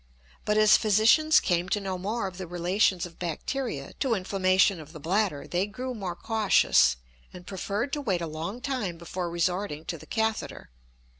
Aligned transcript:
But 0.45 0.57
as 0.57 0.77
physicians 0.77 1.39
came 1.39 1.69
to 1.69 1.79
know 1.79 1.95
more 1.95 2.25
of 2.25 2.39
the 2.39 2.47
relations 2.47 3.05
of 3.05 3.19
bacteria 3.19 3.93
to 3.99 4.15
inflammation 4.15 4.79
of 4.79 4.93
the 4.93 4.99
bladder, 4.99 5.45
they 5.47 5.67
grew 5.67 5.93
more 5.93 6.15
cautious, 6.15 6.97
and 7.31 7.45
preferred 7.45 7.93
to 7.93 8.01
wait 8.01 8.19
a 8.19 8.25
long 8.25 8.61
time 8.61 8.97
before 8.97 9.29
resorting 9.29 9.85
to 9.85 9.99
the 9.99 10.07
catheter. 10.07 10.71